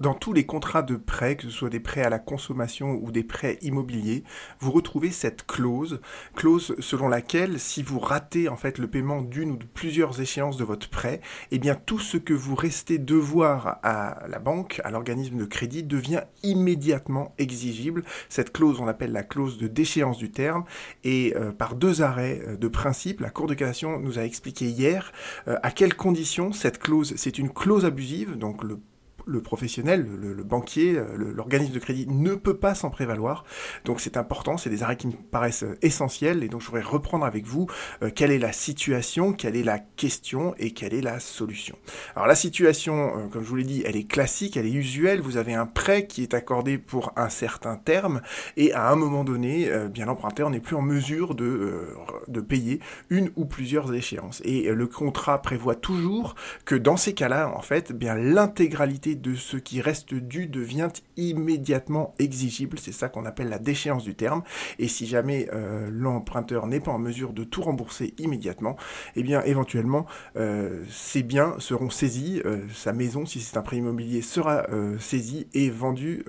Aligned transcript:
dans 0.00 0.14
tous 0.14 0.32
les 0.32 0.44
contrats 0.44 0.82
de 0.82 0.96
prêt, 0.96 1.36
que 1.36 1.44
ce 1.44 1.50
soit 1.50 1.70
des 1.70 1.80
prêts 1.80 2.02
à 2.02 2.10
la 2.10 2.18
consommation 2.18 2.98
ou 3.00 3.12
des 3.12 3.22
prêts 3.22 3.58
immobiliers, 3.62 4.24
vous 4.58 4.72
retrouvez 4.72 5.10
cette 5.10 5.46
clause, 5.46 6.00
clause 6.34 6.74
selon 6.80 7.08
laquelle 7.08 7.60
si 7.60 7.82
vous 7.82 8.00
ratez 8.00 8.48
en 8.48 8.56
fait 8.56 8.78
le 8.78 8.88
paiement 8.88 9.22
d'une 9.22 9.52
ou 9.52 9.56
de 9.56 9.64
plusieurs 9.64 10.20
échéances 10.20 10.56
de 10.56 10.64
votre 10.64 10.88
prêt, 10.88 11.20
eh 11.52 11.58
bien 11.58 11.74
tout 11.74 12.00
ce 12.00 12.16
que 12.16 12.34
vous 12.34 12.54
restez 12.54 12.98
devoir 12.98 13.78
à 13.82 14.26
la 14.28 14.38
banque, 14.38 14.80
à 14.84 14.90
l'organisme 14.90 15.36
de 15.36 15.44
crédit, 15.44 15.82
devient 15.82 16.22
immédiatement 16.42 17.34
exigible. 17.38 18.02
Cette 18.28 18.52
clause, 18.52 18.80
on 18.80 18.88
appelle 18.88 19.12
la 19.12 19.22
clause 19.22 19.58
de 19.58 19.68
déchéance 19.68 20.18
du 20.18 20.30
terme, 20.30 20.64
et 21.04 21.34
euh, 21.36 21.52
par 21.52 21.76
deux 21.76 22.02
arrêts 22.02 22.42
euh, 22.46 22.56
de 22.56 22.68
principe, 22.68 23.20
la 23.20 23.30
Cour 23.30 23.46
de 23.46 23.54
cassation 23.54 23.98
nous 23.98 24.18
a 24.18 24.24
expliqué 24.24 24.66
hier 24.66 25.12
euh, 25.48 25.58
à 25.62 25.70
quelles 25.70 25.94
conditions 25.94 26.52
cette 26.52 26.78
clause, 26.78 27.14
c'est 27.16 27.38
une 27.38 27.50
clause 27.50 27.84
abusive, 27.84 28.36
donc 28.36 28.64
le 28.64 28.78
le 29.26 29.42
professionnel, 29.42 30.06
le, 30.20 30.42
banquier, 30.42 31.00
l'organisme 31.16 31.72
de 31.72 31.78
crédit 31.78 32.06
ne 32.08 32.34
peut 32.34 32.56
pas 32.56 32.74
s'en 32.74 32.90
prévaloir. 32.90 33.44
Donc 33.84 34.00
c'est 34.00 34.16
important, 34.16 34.56
c'est 34.56 34.70
des 34.70 34.82
arrêts 34.82 34.96
qui 34.96 35.06
me 35.06 35.12
paraissent 35.12 35.64
euh, 35.64 35.78
essentiels 35.82 36.42
et 36.42 36.48
donc 36.48 36.60
je 36.60 36.66
voudrais 36.66 36.82
reprendre 36.82 37.24
avec 37.24 37.46
vous 37.46 37.66
euh, 38.02 38.10
quelle 38.14 38.30
est 38.30 38.38
la 38.38 38.52
situation, 38.52 39.32
quelle 39.32 39.56
est 39.56 39.62
la 39.62 39.78
question 39.78 40.54
et 40.58 40.72
quelle 40.72 40.94
est 40.94 41.00
la 41.00 41.20
solution. 41.20 41.76
Alors 42.14 42.26
la 42.26 42.34
situation, 42.34 43.16
euh, 43.16 43.28
comme 43.28 43.42
je 43.42 43.48
vous 43.48 43.56
l'ai 43.56 43.64
dit, 43.64 43.82
elle 43.86 43.96
est 43.96 44.08
classique, 44.08 44.56
elle 44.56 44.66
est 44.66 44.72
usuelle. 44.72 45.20
Vous 45.20 45.36
avez 45.36 45.54
un 45.54 45.66
prêt 45.66 46.06
qui 46.06 46.22
est 46.22 46.34
accordé 46.34 46.78
pour 46.78 47.12
un 47.16 47.28
certain 47.28 47.76
terme 47.76 48.20
et 48.56 48.72
à 48.72 48.90
un 48.90 48.96
moment 48.96 49.24
donné, 49.24 49.70
bien 49.88 50.06
l'emprunteur 50.06 50.50
n'est 50.50 50.60
plus 50.60 50.76
en 50.76 50.82
mesure 50.82 51.34
de, 51.34 51.88
de 52.28 52.40
payer 52.40 52.80
une 53.10 53.30
ou 53.36 53.44
plusieurs 53.44 53.92
échéances. 53.94 54.40
Et 54.44 54.70
le 54.70 54.86
contrat 54.86 55.42
prévoit 55.42 55.74
toujours 55.74 56.34
que 56.64 56.74
dans 56.74 56.96
ces 56.96 57.14
cas-là, 57.14 57.52
en 57.56 57.62
fait, 57.62 57.92
bien 57.92 58.14
l'intégralité 58.14 59.11
de 59.14 59.34
ce 59.34 59.56
qui 59.56 59.80
reste 59.80 60.14
dû 60.14 60.46
devient 60.46 60.88
immédiatement 61.16 62.14
exigible. 62.18 62.78
C'est 62.78 62.92
ça 62.92 63.08
qu'on 63.08 63.24
appelle 63.24 63.48
la 63.48 63.58
déchéance 63.58 64.04
du 64.04 64.14
terme. 64.14 64.42
Et 64.78 64.88
si 64.88 65.06
jamais 65.06 65.48
euh, 65.52 65.88
l'emprunteur 65.90 66.66
n'est 66.66 66.80
pas 66.80 66.92
en 66.92 66.98
mesure 66.98 67.32
de 67.32 67.44
tout 67.44 67.62
rembourser 67.62 68.14
immédiatement, 68.18 68.76
eh 69.16 69.22
bien 69.22 69.42
éventuellement 69.42 70.06
euh, 70.36 70.84
ses 70.90 71.22
biens 71.22 71.54
seront 71.58 71.90
saisis, 71.90 72.42
euh, 72.44 72.66
sa 72.72 72.92
maison, 72.92 73.26
si 73.26 73.40
c'est 73.40 73.56
un 73.56 73.62
prêt 73.62 73.76
immobilier, 73.76 74.22
sera 74.22 74.66
saisie 74.98 75.46
et 75.54 75.70
vendue 75.70 76.24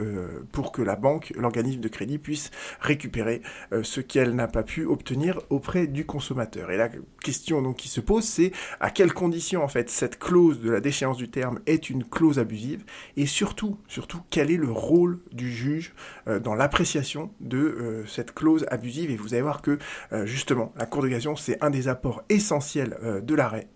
pour 0.51 0.71
que 0.71 0.81
la 0.81 0.95
banque, 0.95 1.33
l'organisme 1.35 1.79
de 1.79 1.87
crédit 1.87 2.17
puisse 2.17 2.51
récupérer 2.79 3.41
ce 3.81 4.01
qu'elle 4.01 4.35
n'a 4.35 4.47
pas 4.47 4.63
pu 4.63 4.85
obtenir 4.85 5.39
auprès 5.49 5.87
du 5.87 6.05
consommateur. 6.05 6.71
Et 6.71 6.77
la 6.77 6.89
question 7.23 7.61
donc 7.61 7.77
qui 7.77 7.89
se 7.89 8.01
pose, 8.01 8.23
c'est 8.23 8.51
à 8.79 8.89
quelles 8.89 9.13
conditions 9.13 9.63
en 9.63 9.67
fait 9.67 9.89
cette 9.89 10.19
clause 10.19 10.61
de 10.61 10.69
la 10.69 10.79
déchéance 10.79 11.17
du 11.17 11.29
terme 11.29 11.59
est 11.65 11.89
une 11.89 12.03
clause 12.03 12.39
abusive? 12.39 12.72
Et 13.17 13.25
surtout, 13.25 13.77
surtout, 13.87 14.21
quel 14.29 14.51
est 14.51 14.57
le 14.57 14.71
rôle 14.71 15.19
du 15.31 15.51
juge 15.51 15.93
euh, 16.27 16.39
dans 16.39 16.55
l'appréciation 16.55 17.31
de 17.39 17.57
euh, 17.57 18.05
cette 18.05 18.33
clause 18.33 18.65
abusive? 18.69 19.11
Et 19.11 19.15
vous 19.15 19.33
allez 19.33 19.43
voir 19.43 19.61
que, 19.61 19.77
euh, 20.11 20.25
justement, 20.25 20.73
la 20.77 20.85
Cour 20.85 21.03
de 21.03 21.09
cassation, 21.09 21.35
c'est 21.35 21.63
un 21.63 21.69
des 21.69 21.87
apports 21.87 22.23
essentiels 22.29 22.97
de 23.23 23.35
l'arrêt 23.35 23.67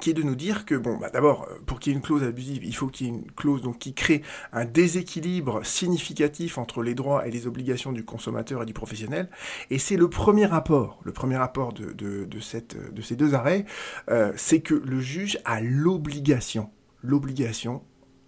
qui 0.00 0.10
est 0.10 0.14
de 0.14 0.22
nous 0.22 0.34
dire 0.34 0.64
que, 0.64 0.74
bon, 0.74 0.96
bah 0.96 1.10
d'abord, 1.12 1.46
pour 1.66 1.78
qu'il 1.78 1.92
y 1.92 1.94
ait 1.94 1.98
une 1.98 2.02
clause 2.02 2.22
abusive, 2.22 2.64
il 2.64 2.74
faut 2.74 2.88
qu'il 2.88 3.06
y 3.06 3.10
ait 3.10 3.12
une 3.12 3.30
clause 3.32 3.60
donc, 3.60 3.78
qui 3.78 3.92
crée 3.92 4.22
un 4.52 4.64
déséquilibre 4.64 5.64
significatif 5.66 6.56
entre 6.56 6.82
les 6.82 6.94
droits 6.94 7.26
et 7.26 7.30
les 7.30 7.46
obligations 7.46 7.92
du 7.92 8.02
consommateur 8.02 8.62
et 8.62 8.66
du 8.66 8.72
professionnel. 8.72 9.28
Et 9.68 9.78
c'est 9.78 9.98
le 9.98 10.08
premier 10.08 10.46
rapport, 10.46 10.98
le 11.04 11.12
premier 11.12 11.36
rapport 11.36 11.74
de, 11.74 11.92
de, 11.92 12.40
cette, 12.40 12.76
de 12.92 13.02
ces 13.02 13.16
deux 13.16 13.34
arrêts, 13.34 13.66
c'est 14.34 14.60
que 14.60 14.74
le 14.74 14.98
juge 15.00 15.38
a 15.44 15.60
l'obligation, 15.60 16.70
l'obligation 17.02 17.82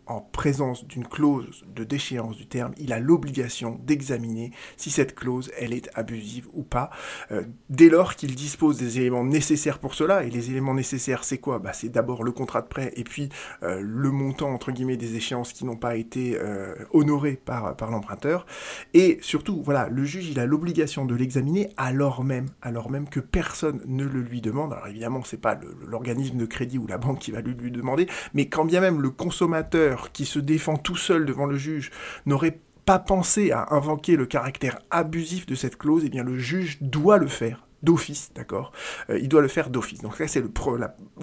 en 0.06 0.20
présence 0.20 0.86
d'une 0.86 1.06
clause 1.06 1.64
de 1.74 1.84
déchéance 1.84 2.36
du 2.36 2.47
terme, 2.47 2.72
il 2.78 2.92
a 2.92 3.00
l'obligation 3.00 3.80
d'examiner 3.84 4.52
si 4.77 4.91
cette 4.91 5.14
clause, 5.14 5.50
elle 5.58 5.72
est 5.72 5.88
abusive 5.94 6.48
ou 6.52 6.62
pas, 6.62 6.91
euh, 7.33 7.44
dès 7.70 7.88
lors 7.88 8.14
qu'il 8.14 8.34
dispose 8.34 8.78
des 8.78 8.98
éléments 9.01 9.24
nécessaires 9.24 9.78
pour 9.78 9.95
cela. 9.95 10.24
Et 10.24 10.30
les 10.30 10.51
éléments 10.51 10.74
nécessaires, 10.74 11.24
c'est 11.24 11.39
quoi? 11.39 11.58
Bah, 11.58 11.73
C'est 11.73 11.89
d'abord 11.89 12.24
le 12.24 12.33
contrat 12.33 12.62
de 12.62 12.67
prêt 12.67 12.92
et 12.96 13.05
puis 13.05 13.28
euh, 13.62 13.80
le 13.83 14.11
montant, 14.11 14.52
entre 14.52 14.73
guillemets, 14.73 14.96
des 14.96 15.17
échéances 15.17 15.52
qui 15.52 15.64
n'ont 15.64 15.77
pas 15.77 15.96
été 15.96 16.36
euh, 16.39 16.74
honorées 16.92 17.40
par, 17.42 17.77
par 17.77 17.90
l'emprunteur. 17.90 18.46
Et 18.92 19.18
surtout, 19.23 19.62
voilà, 19.64 19.89
le 19.89 20.05
juge, 20.05 20.28
il 20.28 20.39
a 20.40 20.46
l'obligation 20.46 21.05
de 21.05 21.14
l'examiner 21.14 21.70
alors 21.77 22.24
même, 22.24 22.48
alors 22.62 22.90
même 22.90 23.08
que 23.08 23.20
personne 23.20 23.80
ne 23.86 24.05
le 24.05 24.20
lui 24.20 24.40
demande. 24.40 24.73
Alors 24.73 24.89
évidemment, 24.89 25.23
c'est 25.24 25.40
pas 25.40 25.58
l'organisme 25.86 26.36
de 26.36 26.46
crédit 26.46 26.78
ou 26.78 26.86
la 26.86 26.98
banque 26.98 27.18
qui 27.18 27.30
va 27.30 27.40
lui, 27.40 27.55
lui 27.55 27.70
demander, 27.70 28.07
mais 28.34 28.48
quand 28.48 28.64
bien 28.64 28.80
même 28.80 29.01
le 29.01 29.11
consommateur 29.11 29.93
qui 30.12 30.24
se 30.24 30.38
défend 30.38 30.77
tout 30.77 30.96
seul 30.96 31.27
devant 31.27 31.46
le 31.46 31.56
juge 31.56 31.90
n'aurait 32.27 32.58
pas 32.84 32.98
pensé 32.98 33.50
à 33.50 33.68
invoquer 33.70 34.16
le 34.16 34.27
caractère 34.27 34.78
abusif 34.90 35.46
de 35.46 35.55
cette 35.55 35.77
clause, 35.77 36.02
eh 36.05 36.10
bien 36.10 36.24
le 36.24 36.38
juge 36.38 36.78
doit 36.80 37.18
le 37.18 37.28
faire 37.28 37.66
d'office, 37.84 38.30
d'accord 38.34 38.72
euh, 39.11 39.18
Il 39.20 39.28
doit 39.28 39.42
le 39.42 39.48
faire 39.48 39.70
d'office. 39.70 40.02
Donc 40.02 40.17
ça, 40.17 40.27
c'est 40.27 40.40
le, 40.40 40.48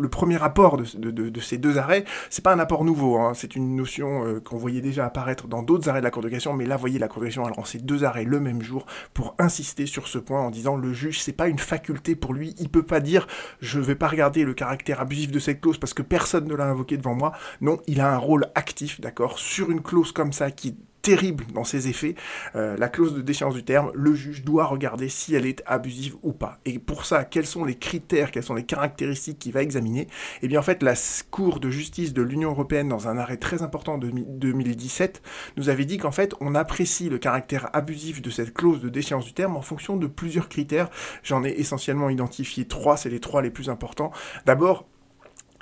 premier 0.10 0.42
apport 0.42 0.78
de, 0.78 1.40
ces 1.42 1.58
deux 1.58 1.78
arrêts. 1.78 2.06
C'est 2.30 2.44
pas 2.44 2.54
un 2.54 2.60
apport 2.60 2.86
nouveau, 2.86 3.18
hein. 3.18 3.34
c'est 3.34 3.56
une 3.56 3.76
notion 3.76 4.26
euh, 4.26 4.40
qu'on 4.40 4.58
voyait 4.58 4.82
déjà 4.82 5.06
apparaître 5.06 5.48
dans 5.48 5.64
d'autres 5.64 5.90
arrêts 5.90 6.00
de 6.00 6.06
la 6.06 6.12
Cour 6.12 6.22
de 6.22 6.30
cassation, 6.30 6.54
mais 6.54 6.66
là, 6.66 6.78
voyez, 6.78 7.00
la 7.00 7.08
Cour 7.08 7.22
de 7.22 7.28
cassation 7.28 7.46
a 7.46 7.50
lancé 7.50 7.80
deux 7.80 8.04
arrêts 8.04 8.26
le 8.26 8.40
même 8.40 8.62
jour 8.62 8.86
pour 9.14 9.36
insister 9.40 9.86
sur 9.86 10.08
ce 10.08 10.18
point 10.18 10.42
en 10.42 10.52
disant 10.52 10.76
le 10.76 10.94
juge, 10.94 11.22
c'est 11.22 11.34
pas 11.34 11.48
une 11.48 11.60
faculté 11.60 12.16
pour 12.16 12.34
lui, 12.34 12.56
il 12.60 12.70
peut 12.70 12.84
pas 12.84 13.00
dire 13.00 13.28
je 13.60 13.80
vais 13.80 13.96
pas 13.96 14.08
regarder 14.08 14.44
le 14.44 14.54
caractère 14.54 15.02
abusif 15.02 15.32
de 15.32 15.40
cette 15.40 15.62
clause 15.62 15.78
parce 15.78 15.94
que 15.94 16.02
personne 16.02 16.48
ne 16.48 16.56
l'a 16.56 16.66
invoqué 16.66 16.98
devant 16.98 17.16
moi. 17.16 17.34
Non, 17.62 17.80
il 17.88 18.02
a 18.02 18.14
un 18.14 18.18
rôle 18.18 18.48
actif, 18.56 19.02
d'accord, 19.02 19.40
sur 19.40 19.72
une 19.72 19.82
clause 19.82 20.12
comme 20.12 20.34
ça 20.34 20.52
qui 20.52 20.78
terrible 21.02 21.46
dans 21.54 21.64
ses 21.64 21.88
effets, 21.88 22.16
euh, 22.56 22.78
la 22.78 22.90
clause 22.90 23.14
de 23.14 23.22
déchéance 23.22 23.54
du 23.54 23.64
terme, 23.64 23.92
le 23.94 24.14
juge 24.14 24.44
doit 24.44 24.66
regarder 24.66 25.10
si 25.10 25.36
elle 25.36 25.46
est 25.46 25.64
abusive 25.66 26.16
ou 26.24 26.34
pas. 26.34 26.60
Et 26.66 26.80
pour 26.80 27.06
ça, 27.06 27.24
quels 27.24 27.46
sont 27.46 27.66
les 27.66 27.76
critères, 27.76 28.32
quelles 28.32 28.44
sont 28.44 28.54
les 28.54 28.66
caractéristiques 28.66 29.40
qu'il 29.40 29.54
va 29.54 29.62
examiner? 29.62 30.08
Eh 30.42 30.48
bien 30.48 30.60
en 30.60 30.64
fait, 30.64 30.84
la 30.84 30.94
Cour 31.30 31.60
de 31.60 31.70
justice 31.70 32.14
de 32.14 32.22
l'Union 32.22 32.52
européenne, 32.52 32.90
dans 32.90 33.08
un 33.08 33.18
arrêt 33.18 33.38
très 33.38 33.64
important 33.64 33.98
de 33.98 34.10
2017, 34.10 35.22
nous 35.58 35.70
avait 35.70 35.86
dit 35.86 35.98
qu'en 35.98 36.12
fait, 36.12 36.36
on 36.40 36.56
apprécie 36.56 37.10
le 37.10 37.18
caractère 37.18 37.70
abusif 37.74 38.22
de 38.22 38.30
cette 38.30 38.54
clause 38.54 38.82
de 38.82 38.90
déchéance 38.90 39.26
du 39.26 39.34
terme 39.34 39.58
en 39.58 39.62
fonction 39.62 39.98
de 39.98 40.08
plusieurs 40.08 40.50
critères. 40.50 40.90
J'en 41.24 41.44
ai 41.44 41.50
essentiellement 41.50 42.10
identifié 42.10 42.66
trois, 42.66 42.98
c'est 42.98 43.10
les 43.10 43.20
trois 43.20 43.42
les 43.42 43.52
plus 43.52 43.70
importants. 43.70 44.12
D'abord, 44.46 44.86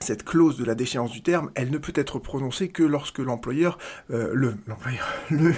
cette 0.02 0.24
clause 0.24 0.58
de 0.58 0.66
la 0.66 0.76
déchéance 0.76 1.12
du 1.12 1.22
terme, 1.22 1.52
elle 1.56 1.72
ne 1.72 1.78
peut 1.78 1.94
être 1.96 2.20
prononcée 2.20 2.70
que 2.70 2.84
lorsque 2.84 3.20
l'employeur, 3.20 3.78
euh, 4.12 4.32
le, 4.34 4.56
le, 5.30 5.54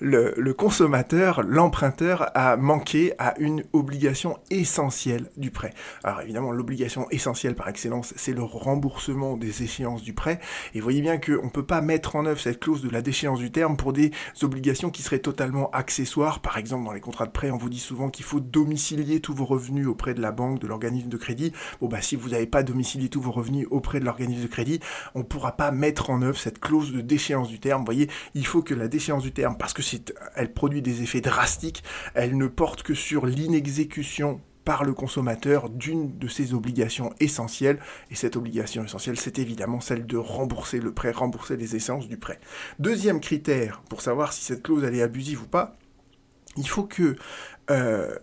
le, 0.00 0.34
le, 0.36 0.54
consommateur, 0.54 1.42
l'emprunteur 1.42 2.30
a 2.34 2.56
manqué 2.56 3.12
à 3.18 3.34
une 3.38 3.64
obligation 3.72 4.38
essentielle 4.50 5.30
du 5.36 5.50
prêt. 5.50 5.72
Alors 6.04 6.20
évidemment, 6.20 6.52
l'obligation 6.52 7.08
essentielle 7.10 7.54
par 7.54 7.68
excellence, 7.68 8.14
c'est 8.16 8.32
le 8.32 8.42
remboursement 8.42 9.36
des 9.36 9.62
échéances 9.62 10.02
du 10.02 10.12
prêt. 10.12 10.40
Et 10.74 10.80
voyez 10.80 11.00
bien 11.00 11.18
qu'on 11.18 11.44
ne 11.44 11.50
peut 11.50 11.66
pas 11.66 11.80
mettre 11.80 12.16
en 12.16 12.26
œuvre 12.26 12.40
cette 12.40 12.60
clause 12.60 12.82
de 12.82 12.90
la 12.90 13.02
déchéance 13.02 13.38
du 13.38 13.50
terme 13.50 13.76
pour 13.76 13.92
des 13.92 14.10
obligations 14.42 14.90
qui 14.90 15.02
seraient 15.02 15.18
totalement 15.18 15.70
accessoires. 15.70 16.40
Par 16.40 16.58
exemple, 16.58 16.84
dans 16.84 16.92
les 16.92 17.00
contrats 17.00 17.26
de 17.26 17.32
prêt, 17.32 17.50
on 17.50 17.58
vous 17.58 17.68
dit 17.68 17.78
souvent 17.78 18.10
qu'il 18.10 18.24
faut 18.24 18.40
domicilier 18.40 19.20
tous 19.20 19.34
vos 19.34 19.44
revenus 19.44 19.86
auprès 19.86 20.14
de 20.14 20.20
la 20.20 20.32
banque, 20.32 20.60
de 20.60 20.66
l'organisme 20.66 21.08
de 21.08 21.16
crédit. 21.16 21.52
Bon 21.80 21.88
bah 21.88 22.00
si 22.00 22.16
vous 22.16 22.30
n'avez 22.30 22.46
pas 22.46 22.62
domicilié 22.62 23.08
tous 23.08 23.20
vos 23.20 23.32
revenus 23.32 23.66
auprès 23.80 23.98
de 23.98 24.04
l'organisme 24.04 24.42
de 24.42 24.46
crédit, 24.46 24.80
on 25.14 25.20
ne 25.20 25.24
pourra 25.24 25.56
pas 25.56 25.70
mettre 25.72 26.10
en 26.10 26.22
œuvre 26.22 26.38
cette 26.38 26.60
clause 26.60 26.92
de 26.92 27.00
déchéance 27.00 27.48
du 27.48 27.58
terme. 27.58 27.80
Vous 27.80 27.86
voyez, 27.86 28.08
il 28.34 28.46
faut 28.46 28.62
que 28.62 28.74
la 28.74 28.88
déchéance 28.88 29.22
du 29.22 29.32
terme, 29.32 29.56
parce 29.56 29.72
que 29.72 29.82
c'est, 29.82 30.14
elle 30.36 30.52
produit 30.52 30.82
des 30.82 31.02
effets 31.02 31.20
drastiques, 31.20 31.82
elle 32.14 32.36
ne 32.36 32.46
porte 32.46 32.82
que 32.82 32.94
sur 32.94 33.26
l'inexécution 33.26 34.40
par 34.64 34.84
le 34.84 34.92
consommateur 34.92 35.70
d'une 35.70 36.18
de 36.18 36.28
ses 36.28 36.52
obligations 36.54 37.12
essentielles. 37.18 37.78
Et 38.10 38.14
cette 38.14 38.36
obligation 38.36 38.84
essentielle, 38.84 39.18
c'est 39.18 39.38
évidemment 39.38 39.80
celle 39.80 40.06
de 40.06 40.18
rembourser 40.18 40.78
le 40.80 40.92
prêt, 40.92 41.10
rembourser 41.10 41.56
les 41.56 41.76
essences 41.76 42.08
du 42.08 42.18
prêt. 42.18 42.38
Deuxième 42.78 43.20
critère 43.20 43.82
pour 43.88 44.02
savoir 44.02 44.32
si 44.32 44.44
cette 44.44 44.62
clause 44.62 44.84
elle 44.84 44.94
est 44.94 45.02
abusive 45.02 45.42
ou 45.42 45.46
pas, 45.46 45.76
il 46.56 46.68
faut 46.68 46.84
que 46.84 47.16
euh, 47.70 48.14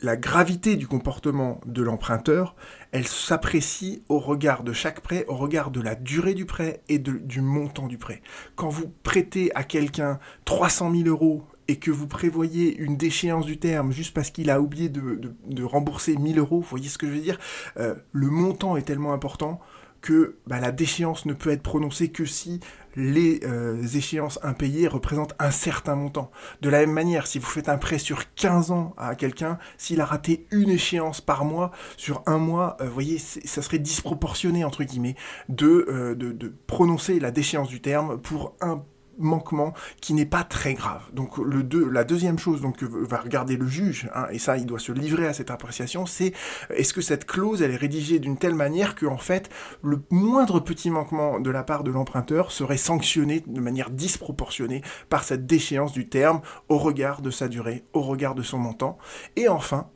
la 0.00 0.16
gravité 0.16 0.76
du 0.76 0.86
comportement 0.86 1.60
de 1.66 1.82
l'emprunteur, 1.82 2.54
elle 2.92 3.06
s'apprécie 3.06 4.02
au 4.08 4.18
regard 4.18 4.62
de 4.62 4.72
chaque 4.72 5.00
prêt, 5.00 5.24
au 5.28 5.36
regard 5.36 5.70
de 5.70 5.80
la 5.80 5.94
durée 5.94 6.34
du 6.34 6.46
prêt 6.46 6.82
et 6.88 6.98
du 6.98 7.40
montant 7.40 7.86
du 7.86 7.98
prêt. 7.98 8.22
Quand 8.54 8.68
vous 8.68 8.92
prêtez 9.02 9.54
à 9.54 9.64
quelqu'un 9.64 10.18
300 10.44 10.92
000 10.92 11.08
euros 11.08 11.44
et 11.66 11.76
que 11.76 11.90
vous 11.90 12.06
prévoyez 12.06 12.76
une 12.78 12.96
déchéance 12.96 13.44
du 13.44 13.58
terme 13.58 13.92
juste 13.92 14.14
parce 14.14 14.30
qu'il 14.30 14.48
a 14.50 14.60
oublié 14.60 14.88
de, 14.88 15.64
rembourser 15.64 16.16
1000 16.16 16.38
euros, 16.38 16.60
vous 16.60 16.68
voyez 16.68 16.88
ce 16.88 16.96
que 16.96 17.06
je 17.06 17.12
veux 17.12 17.20
dire? 17.20 17.38
Euh, 17.78 17.94
Le 18.12 18.28
montant 18.28 18.76
est 18.76 18.82
tellement 18.82 19.12
important 19.12 19.60
que 20.00 20.36
bah, 20.46 20.60
la 20.60 20.72
déchéance 20.72 21.26
ne 21.26 21.32
peut 21.32 21.50
être 21.50 21.62
prononcée 21.62 22.08
que 22.10 22.24
si 22.24 22.60
les 22.96 23.40
euh, 23.44 23.80
échéances 23.94 24.38
impayées 24.42 24.88
représentent 24.88 25.34
un 25.38 25.50
certain 25.50 25.94
montant. 25.94 26.30
De 26.62 26.68
la 26.68 26.80
même 26.80 26.92
manière, 26.92 27.26
si 27.26 27.38
vous 27.38 27.46
faites 27.46 27.68
un 27.68 27.78
prêt 27.78 27.98
sur 27.98 28.34
15 28.34 28.70
ans 28.70 28.94
à 28.96 29.14
quelqu'un, 29.14 29.58
s'il 29.76 30.00
a 30.00 30.04
raté 30.04 30.46
une 30.50 30.70
échéance 30.70 31.20
par 31.20 31.44
mois, 31.44 31.70
sur 31.96 32.22
un 32.26 32.38
mois, 32.38 32.76
vous 32.80 32.92
voyez, 32.92 33.18
ça 33.18 33.62
serait 33.62 33.78
disproportionné, 33.78 34.64
entre 34.64 34.82
guillemets, 34.82 35.14
de, 35.48 36.14
de, 36.18 36.32
de 36.32 36.54
prononcer 36.66 37.20
la 37.20 37.30
déchéance 37.30 37.68
du 37.68 37.80
terme 37.80 38.18
pour 38.18 38.56
un 38.60 38.82
manquement 39.18 39.74
qui 40.00 40.14
n'est 40.14 40.26
pas 40.26 40.44
très 40.44 40.74
grave. 40.74 41.02
Donc 41.12 41.38
le 41.38 41.66
la 41.90 42.04
deuxième 42.04 42.38
chose 42.38 42.60
donc, 42.60 42.78
que 42.78 42.84
va 42.84 43.18
regarder 43.18 43.56
le 43.56 43.66
juge, 43.66 44.08
hein, 44.14 44.26
et 44.30 44.38
ça 44.38 44.56
il 44.56 44.66
doit 44.66 44.78
se 44.78 44.92
livrer 44.92 45.26
à 45.26 45.32
cette 45.32 45.50
appréciation, 45.50 46.06
c'est 46.06 46.32
est-ce 46.70 46.92
que 46.92 47.00
cette 47.00 47.26
clause 47.26 47.62
elle 47.62 47.72
est 47.72 47.76
rédigée 47.76 48.18
d'une 48.18 48.36
telle 48.36 48.54
manière 48.54 48.94
que 48.94 49.06
en 49.06 49.18
fait 49.18 49.50
le 49.82 50.00
moindre 50.10 50.60
petit 50.60 50.90
manquement 50.90 51.40
de 51.40 51.50
la 51.50 51.62
part 51.62 51.84
de 51.84 51.90
l'emprunteur 51.90 52.52
serait 52.52 52.76
sanctionné 52.76 53.42
de 53.46 53.60
manière 53.60 53.90
disproportionnée 53.90 54.82
par 55.08 55.24
cette 55.24 55.46
déchéance 55.46 55.92
du 55.92 56.08
terme 56.08 56.40
au 56.68 56.78
regard 56.78 57.22
de 57.22 57.30
sa 57.30 57.48
durée, 57.48 57.84
au 57.92 58.02
regard 58.02 58.34
de 58.34 58.42
son 58.42 58.58
montant. 58.58 58.98
Et 59.36 59.48
enfin, 59.48 59.88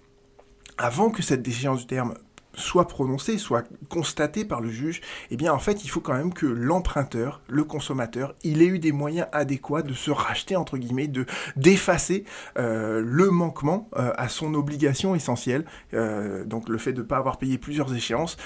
avant 0.78 1.10
que 1.10 1.22
cette 1.22 1.42
déchéance 1.42 1.80
du 1.80 1.86
terme 1.86 2.14
soit 2.54 2.88
prononcé, 2.88 3.38
soit 3.38 3.64
constaté 3.88 4.44
par 4.44 4.60
le 4.60 4.70
juge, 4.70 5.00
eh 5.30 5.36
bien 5.36 5.52
en 5.52 5.58
fait 5.58 5.84
il 5.84 5.88
faut 5.88 6.00
quand 6.00 6.14
même 6.14 6.32
que 6.32 6.46
l'emprunteur, 6.46 7.40
le 7.48 7.64
consommateur, 7.64 8.34
il 8.42 8.62
ait 8.62 8.66
eu 8.66 8.78
des 8.78 8.92
moyens 8.92 9.28
adéquats 9.32 9.82
de 9.82 9.94
se 9.94 10.10
racheter 10.10 10.56
entre 10.56 10.76
guillemets, 10.78 11.08
de 11.08 11.26
d'effacer 11.56 12.24
euh, 12.58 13.02
le 13.04 13.30
manquement 13.30 13.88
euh, 13.96 14.12
à 14.16 14.28
son 14.28 14.54
obligation 14.54 15.14
essentielle, 15.14 15.64
euh, 15.94 16.44
donc 16.44 16.68
le 16.68 16.78
fait 16.78 16.92
de 16.92 17.02
ne 17.02 17.06
pas 17.06 17.16
avoir 17.16 17.38
payé 17.38 17.58
plusieurs 17.58 17.94
échéances. 17.94 18.36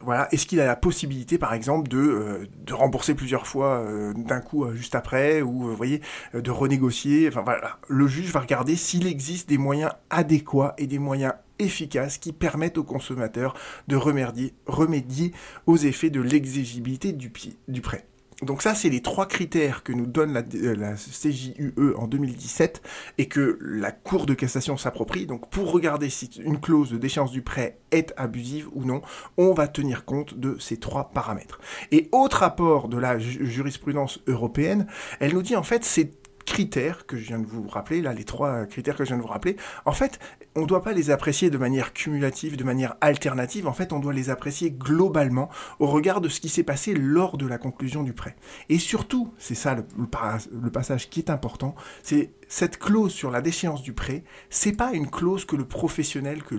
voilà, 0.00 0.32
est-ce 0.32 0.46
qu'il 0.46 0.60
a 0.60 0.64
la 0.64 0.76
possibilité, 0.76 1.38
par 1.38 1.52
exemple, 1.54 1.88
de, 1.88 2.48
de 2.64 2.72
rembourser 2.72 3.14
plusieurs 3.14 3.48
fois 3.48 3.84
d'un 4.14 4.40
coup 4.40 4.64
juste 4.72 4.94
après, 4.94 5.42
ou 5.42 5.62
vous 5.62 5.74
voyez, 5.74 6.00
de 6.34 6.50
renégocier. 6.52 7.26
Enfin 7.26 7.42
voilà, 7.42 7.78
le 7.88 8.06
juge 8.06 8.30
va 8.30 8.38
regarder 8.38 8.76
s'il 8.76 9.08
existe 9.08 9.48
des 9.48 9.58
moyens 9.58 9.90
adéquats 10.08 10.74
et 10.78 10.86
des 10.86 11.00
moyens 11.00 11.32
efficaces 11.58 12.18
qui 12.18 12.32
permettent 12.32 12.78
aux 12.78 12.84
consommateurs 12.84 13.54
de 13.88 13.96
remédier, 13.96 15.32
aux 15.66 15.76
effets 15.76 16.10
de 16.10 16.20
l'exigibilité 16.20 17.12
du, 17.12 17.32
du 17.68 17.80
prêt. 17.80 18.04
Donc 18.42 18.62
ça, 18.62 18.76
c'est 18.76 18.88
les 18.88 19.02
trois 19.02 19.26
critères 19.26 19.82
que 19.82 19.92
nous 19.92 20.06
donne 20.06 20.32
la, 20.32 20.42
euh, 20.54 20.76
la, 20.76 20.94
CJUE 20.94 21.74
en 21.96 22.06
2017 22.06 22.82
et 23.18 23.26
que 23.26 23.58
la 23.60 23.90
Cour 23.90 24.26
de 24.26 24.34
cassation 24.34 24.76
s'approprie. 24.76 25.26
Donc 25.26 25.50
pour 25.50 25.72
regarder 25.72 26.08
si 26.08 26.30
une 26.44 26.60
clause 26.60 26.90
de 26.90 26.98
déchéance 26.98 27.32
du 27.32 27.42
prêt 27.42 27.78
est 27.90 28.14
abusive 28.16 28.68
ou 28.74 28.84
non, 28.84 29.02
on 29.38 29.54
va 29.54 29.66
tenir 29.66 30.04
compte 30.04 30.38
de 30.38 30.56
ces 30.60 30.76
trois 30.76 31.10
paramètres. 31.10 31.58
Et 31.90 32.08
autre 32.12 32.44
apport 32.44 32.88
de 32.88 32.96
la 32.96 33.18
jurisprudence 33.18 34.20
européenne, 34.28 34.86
elle 35.18 35.34
nous 35.34 35.42
dit 35.42 35.56
en 35.56 35.64
fait 35.64 35.84
c'est 35.84 36.17
critères 36.48 37.06
que 37.06 37.16
je 37.16 37.26
viens 37.26 37.38
de 37.38 37.46
vous 37.46 37.68
rappeler, 37.68 38.00
là, 38.00 38.12
les 38.12 38.24
trois 38.24 38.66
critères 38.66 38.96
que 38.96 39.04
je 39.04 39.08
viens 39.08 39.16
de 39.16 39.22
vous 39.22 39.28
rappeler, 39.28 39.56
en 39.84 39.92
fait, 39.92 40.18
on 40.56 40.62
ne 40.62 40.66
doit 40.66 40.82
pas 40.82 40.92
les 40.92 41.10
apprécier 41.10 41.50
de 41.50 41.58
manière 41.58 41.92
cumulative, 41.92 42.56
de 42.56 42.64
manière 42.64 42.96
alternative, 43.00 43.66
en 43.68 43.72
fait, 43.72 43.92
on 43.92 44.00
doit 44.00 44.12
les 44.12 44.30
apprécier 44.30 44.70
globalement 44.70 45.48
au 45.78 45.86
regard 45.86 46.20
de 46.20 46.28
ce 46.28 46.40
qui 46.40 46.48
s'est 46.48 46.62
passé 46.62 46.94
lors 46.94 47.36
de 47.36 47.46
la 47.46 47.58
conclusion 47.58 48.02
du 48.02 48.12
prêt. 48.12 48.34
Et 48.68 48.78
surtout, 48.78 49.32
c'est 49.38 49.54
ça 49.54 49.76
le, 49.76 50.70
passage 50.70 51.10
qui 51.10 51.20
est 51.20 51.30
important, 51.30 51.74
c'est 52.02 52.32
cette 52.48 52.78
clause 52.78 53.12
sur 53.12 53.30
la 53.30 53.40
déchéance 53.40 53.82
du 53.82 53.92
prêt, 53.92 54.24
c'est 54.48 54.72
pas 54.72 54.92
une 54.92 55.10
clause 55.10 55.44
que 55.44 55.54
le 55.54 55.64
professionnel, 55.64 56.42
que 56.42 56.56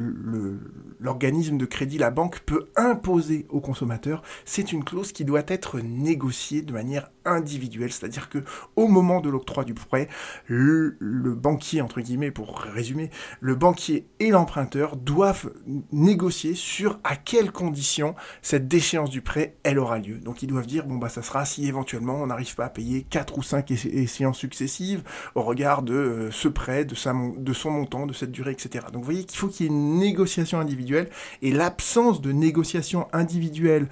l'organisme 0.99 1.57
de 1.57 1.65
crédit, 1.65 1.97
la 1.97 2.11
banque 2.11 2.39
peut 2.41 2.69
imposer 2.75 3.47
au 3.49 3.59
consommateur, 3.59 4.21
c'est 4.45 4.71
une 4.71 4.83
clause 4.83 5.11
qui 5.11 5.25
doit 5.25 5.43
être 5.47 5.79
négociée 5.79 6.61
de 6.61 6.73
manière 6.73 7.09
individuelle, 7.31 7.91
c'est-à-dire 7.91 8.29
que 8.29 8.39
au 8.75 8.87
moment 8.87 9.21
de 9.21 9.29
l'octroi 9.29 9.63
du 9.63 9.73
prêt, 9.73 10.07
le, 10.47 10.97
banquier 11.35 11.81
entre 11.81 12.01
guillemets 12.01 12.31
pour 12.31 12.59
résumer, 12.59 13.09
le 13.39 13.55
banquier 13.55 14.07
et 14.19 14.29
l'emprunteur 14.29 14.95
doivent 14.95 15.51
négocier 15.91 16.55
sur 16.55 16.99
à 17.03 17.15
quelles 17.15 17.51
conditions 17.51 18.15
cette 18.41 18.67
déchéance 18.67 19.09
du 19.09 19.21
prêt 19.21 19.57
elle 19.63 19.79
aura 19.79 19.99
lieu. 19.99 20.17
Donc 20.17 20.43
ils 20.43 20.47
doivent 20.47 20.67
dire 20.67 20.85
bon 20.85 20.97
bah 20.97 21.09
ça 21.09 21.21
sera 21.21 21.45
si 21.45 21.67
éventuellement 21.67 22.15
on 22.15 22.27
n'arrive 22.27 22.55
pas 22.55 22.65
à 22.65 22.69
payer 22.69 23.03
quatre 23.03 23.37
ou 23.37 23.43
cinq 23.43 23.71
échéances 23.71 24.37
successives 24.37 25.03
au 25.35 25.41
regard 25.41 25.81
de 25.83 25.93
euh, 25.93 26.31
ce 26.31 26.47
prêt, 26.47 26.85
de, 26.85 26.95
de 27.39 27.53
son 27.53 27.71
montant, 27.71 28.05
de 28.05 28.13
cette 28.13 28.31
durée, 28.31 28.51
etc. 28.51 28.85
Donc 28.91 29.01
vous 29.01 29.11
voyez 29.11 29.23
qu'il 29.23 29.37
faut 29.37 29.47
qu'il 29.47 29.65
y 29.65 29.69
ait 29.69 29.71
une 29.71 29.97
négociation 29.97 30.59
individuelle, 30.59 31.09
et 31.41 31.51
l'absence 31.51 32.21
de 32.21 32.31
négociation 32.31 33.07
individuelle 33.13 33.87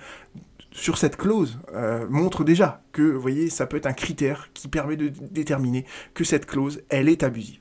sur 0.72 0.98
cette 0.98 1.18
clause 1.18 1.60
euh, 1.74 2.08
montre 2.10 2.44
déjà 2.44 2.82
que, 2.92 3.02
vous 3.02 3.22
voyez, 3.22 3.50
ça 3.50 3.66
peut 3.66 3.78
être 3.78 3.86
un 3.86 3.94
critère 3.94 4.50
qui 4.54 4.68
permet 4.68 4.96
de 4.96 5.10
déterminer 5.32 5.86
que 6.14 6.24
cette 6.24 6.46
clause, 6.46 6.82
elle 6.90 7.10
est 7.10 7.24
abusive. 7.24 7.60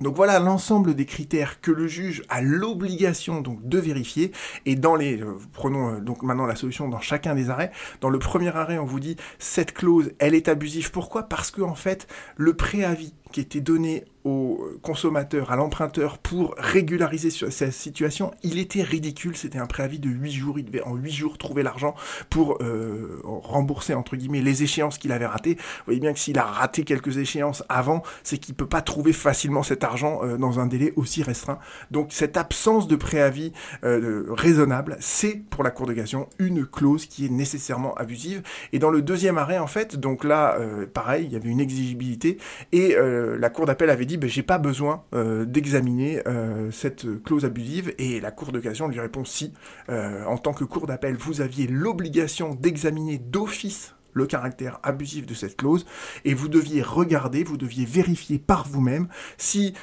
Donc 0.00 0.16
voilà 0.16 0.40
l'ensemble 0.40 0.94
des 0.94 1.06
critères 1.06 1.60
que 1.60 1.70
le 1.70 1.86
juge 1.86 2.24
a 2.28 2.42
l'obligation 2.42 3.40
donc 3.40 3.66
de 3.66 3.78
vérifier 3.78 4.32
et 4.66 4.74
dans 4.74 4.96
les 4.96 5.22
euh, 5.22 5.34
prenons 5.52 5.94
euh, 5.94 6.00
donc 6.00 6.24
maintenant 6.24 6.46
la 6.46 6.56
solution 6.56 6.88
dans 6.88 7.00
chacun 7.00 7.34
des 7.34 7.48
arrêts. 7.48 7.70
Dans 8.00 8.10
le 8.10 8.18
premier 8.18 8.48
arrêt, 8.48 8.78
on 8.78 8.86
vous 8.86 8.98
dit 8.98 9.16
cette 9.38 9.72
clause, 9.72 10.12
elle 10.18 10.34
est 10.34 10.48
abusive. 10.48 10.90
Pourquoi? 10.90 11.24
Parce 11.24 11.52
que 11.52 11.62
en 11.62 11.76
fait, 11.76 12.08
le 12.36 12.54
préavis 12.54 13.14
qui 13.30 13.40
était 13.40 13.60
donné 13.60 14.04
au 14.24 14.58
consommateur, 14.80 15.52
à 15.52 15.56
l'emprunteur 15.56 16.16
pour 16.16 16.54
régulariser 16.56 17.30
sa 17.30 17.70
situation, 17.70 18.32
il 18.42 18.58
était 18.58 18.82
ridicule. 18.82 19.36
C'était 19.36 19.58
un 19.58 19.66
préavis 19.66 19.98
de 19.98 20.08
8 20.08 20.32
jours. 20.32 20.58
Il 20.58 20.64
devait 20.64 20.82
en 20.82 20.94
8 20.94 21.10
jours 21.10 21.38
trouver 21.38 21.62
l'argent 21.62 21.94
pour 22.30 22.58
euh, 22.62 23.20
rembourser, 23.22 23.92
entre 23.92 24.16
guillemets, 24.16 24.40
les 24.40 24.62
échéances 24.62 24.96
qu'il 24.96 25.12
avait 25.12 25.26
ratées. 25.26 25.56
Vous 25.56 25.84
voyez 25.86 26.00
bien 26.00 26.14
que 26.14 26.18
s'il 26.18 26.38
a 26.38 26.44
raté 26.44 26.84
quelques 26.84 27.18
échéances 27.18 27.62
avant, 27.68 28.02
c'est 28.22 28.38
qu'il 28.38 28.54
peut 28.54 28.66
pas 28.66 28.80
trouver 28.80 29.12
facilement 29.12 29.62
cet 29.62 29.84
argent 29.84 30.20
euh, 30.22 30.38
dans 30.38 30.58
un 30.58 30.66
délai 30.66 30.94
aussi 30.96 31.22
restreint. 31.22 31.58
Donc 31.90 32.08
cette 32.10 32.38
absence 32.38 32.88
de 32.88 32.96
préavis 32.96 33.52
euh, 33.84 34.24
raisonnable, 34.30 34.96
c'est 35.00 35.42
pour 35.50 35.62
la 35.64 35.70
Cour 35.70 35.86
de 35.86 35.92
cassation 35.92 36.28
une 36.38 36.64
clause 36.64 37.04
qui 37.06 37.26
est 37.26 37.30
nécessairement 37.30 37.94
abusive. 37.94 38.42
Et 38.72 38.78
dans 38.78 38.90
le 38.90 39.02
deuxième 39.02 39.36
arrêt, 39.36 39.58
en 39.58 39.66
fait, 39.66 39.96
donc 39.96 40.24
là, 40.24 40.58
pareil, 40.92 41.26
il 41.26 41.32
y 41.32 41.36
avait 41.36 41.48
une 41.48 41.60
exigibilité 41.60 42.38
et 42.72 42.96
la 42.96 43.50
Cour 43.50 43.66
d'appel 43.66 43.90
avait 43.90 44.06
dit 44.06 44.13
ben, 44.16 44.28
j'ai 44.28 44.42
pas 44.42 44.58
besoin 44.58 45.04
euh, 45.14 45.44
d'examiner 45.44 46.22
euh, 46.26 46.70
cette 46.70 47.22
clause 47.22 47.44
abusive 47.44 47.94
et 47.98 48.20
la 48.20 48.30
Cour 48.30 48.52
de 48.52 48.60
cassation 48.60 48.88
lui 48.88 49.00
répond 49.00 49.24
si. 49.24 49.52
Euh, 49.88 50.24
en 50.24 50.38
tant 50.38 50.52
que 50.52 50.64
Cour 50.64 50.86
d'appel, 50.86 51.16
vous 51.16 51.40
aviez 51.40 51.66
l'obligation 51.66 52.54
d'examiner 52.54 53.18
d'office 53.18 53.94
le 54.12 54.26
caractère 54.26 54.78
abusif 54.84 55.26
de 55.26 55.34
cette 55.34 55.56
clause 55.56 55.84
et 56.24 56.34
vous 56.34 56.46
deviez 56.48 56.82
regarder, 56.82 57.42
vous 57.42 57.56
deviez 57.56 57.84
vérifier 57.84 58.38
par 58.38 58.68
vous-même 58.68 59.08
si 59.38 59.74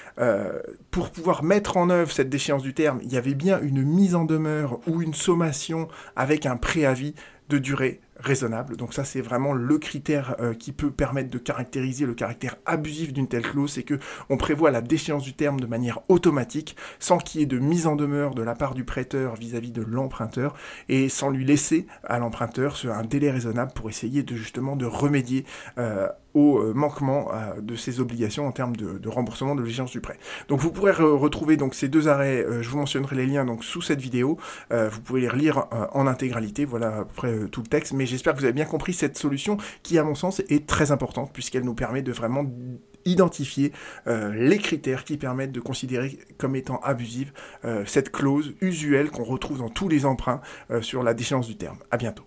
pour 0.90 1.12
pouvoir 1.12 1.44
mettre 1.44 1.76
en 1.76 1.90
œuvre 1.90 2.14
cette 2.14 2.30
déchéance 2.30 2.64
du 2.64 2.74
terme, 2.74 3.02
il 3.04 3.12
y 3.12 3.18
avait 3.18 3.34
bien 3.34 3.60
une 3.60 3.84
mise 3.84 4.16
en 4.16 4.24
demeure 4.24 4.80
ou 4.88 5.02
une 5.02 5.14
sommation 5.14 5.90
avec 6.16 6.46
un 6.46 6.56
préavis 6.56 7.14
de 7.52 7.58
durée 7.58 8.00
raisonnable. 8.16 8.78
Donc 8.78 8.94
ça, 8.94 9.04
c'est 9.04 9.20
vraiment 9.20 9.54
le 9.54 9.78
critère 9.78 10.36
euh, 10.40 10.54
qui 10.54 10.72
peut 10.72 10.92
permettre 10.92 11.30
de 11.30 11.38
caractériser 11.38 12.06
le 12.06 12.14
caractère 12.14 12.56
abusif 12.66 13.12
d'une 13.12 13.28
telle 13.28 13.42
clause, 13.42 13.74
c'est 13.74 13.84
que 13.84 14.00
on 14.30 14.38
prévoit 14.38 14.72
la 14.72 14.82
déchéance 14.82 15.24
du 15.24 15.34
terme 15.34 15.60
de 15.60 15.66
manière 15.66 16.00
automatique, 16.08 16.78
sans 17.00 17.18
qu'il 17.18 17.42
y 17.42 17.44
ait 17.44 17.48
de 17.48 17.60
mise 17.60 17.88
en 17.88 17.96
demeure 17.96 18.34
de 18.36 18.42
la 18.44 18.56
part 18.56 18.74
du 18.74 18.86
prêteur 18.86 19.36
vis-à-vis 19.36 19.72
de 19.72 19.82
l'emprunteur, 19.82 20.56
et 20.88 21.10
sans 21.10 21.30
lui 21.30 21.44
laisser 21.44 21.88
à 22.04 22.20
l'emprunteur 22.20 22.78
un 22.86 23.04
délai 23.04 23.32
raisonnable 23.32 23.74
pour 23.74 23.90
essayer 23.90 24.24
de 24.24 24.36
justement 24.36 24.76
de 24.76 24.86
remédier 24.86 25.46
euh, 25.78 26.08
au 26.34 26.60
euh, 26.60 26.74
manquement 26.74 27.30
de 27.62 27.76
ses 27.76 28.00
obligations 28.00 28.48
en 28.48 28.52
termes 28.52 28.76
de, 28.76 29.10
remboursement 29.10 29.56
de 29.56 29.64
l'échéance 29.64 29.92
du 29.92 30.02
prêt. 30.02 30.18
Donc 30.48 30.60
vous 30.60 30.72
pourrez 30.72 30.92
retrouver 30.92 31.58
donc 31.58 31.76
ces 31.76 31.88
deux 31.88 32.08
arrêts, 32.08 32.46
je 32.62 32.70
vous 32.70 32.78
mentionnerai 32.78 33.16
les 33.16 33.26
liens 33.26 33.46
donc 33.46 33.64
sous 33.64 33.82
cette 33.82 34.02
vidéo, 34.02 34.38
vous 34.70 35.02
pouvez 35.02 35.22
les 35.22 35.30
relire 35.30 35.68
en 35.94 36.08
intégralité, 36.08 36.66
voilà 36.66 37.00
à 37.00 37.06
peu 37.06 37.14
près 37.14 37.48
tout 37.50 37.62
le 37.62 37.68
texte, 37.68 37.94
mais 37.94 38.06
j'espère 38.06 38.34
que 38.34 38.40
vous 38.40 38.46
avez 38.46 38.54
bien 38.54 38.66
compris 38.66 38.94
cette 38.94 39.18
solution 39.18 39.58
qui, 39.84 39.98
à 39.98 40.04
mon 40.04 40.16
sens, 40.16 40.42
est 40.50 40.68
très 40.68 40.92
importante 40.92 41.32
puisqu'elle 41.34 41.64
nous 41.64 41.76
permet 41.76 42.02
de 42.02 42.12
vraiment 42.12 42.46
identifier 43.06 43.72
euh, 44.08 44.34
les 44.34 44.58
critères 44.58 45.04
qui 45.04 45.18
permettent 45.18 45.52
de 45.52 45.60
considérer 45.60 46.20
comme 46.38 46.56
étant 46.56 46.80
abusive 46.82 47.32
euh, 47.66 47.84
cette 47.86 48.12
clause 48.12 48.54
usuelle 48.62 49.10
qu'on 49.10 49.24
retrouve 49.24 49.60
dans 49.60 49.70
tous 49.70 49.90
les 49.90 50.06
emprunts 50.06 50.42
euh, 50.70 50.82
sur 50.82 51.04
la 51.04 51.14
déchéance 51.14 51.48
du 51.48 51.58
terme. 51.58 51.78
À 51.90 51.98
bientôt. 51.98 52.20